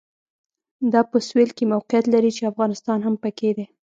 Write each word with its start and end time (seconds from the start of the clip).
دا 0.93 1.01
په 1.11 1.17
سوېل 1.27 1.49
کې 1.57 1.71
موقعیت 1.73 2.05
لري 2.13 2.31
چې 2.37 2.49
افغانستان 2.51 2.99
هم 3.03 3.15
پکې 3.23 3.49
دی. 3.57 3.65